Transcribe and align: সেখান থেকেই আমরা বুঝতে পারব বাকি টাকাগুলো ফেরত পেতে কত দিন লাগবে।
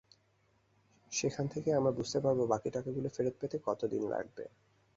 সেখান 1.11 1.45
থেকেই 1.47 1.77
আমরা 1.79 1.91
বুঝতে 1.97 2.19
পারব 2.23 2.39
বাকি 2.51 2.69
টাকাগুলো 2.75 3.07
ফেরত 3.15 3.35
পেতে 3.41 3.57
কত 3.67 3.81
দিন 3.91 4.03
লাগবে। 4.13 4.43